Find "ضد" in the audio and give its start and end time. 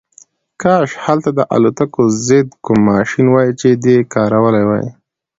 2.27-2.47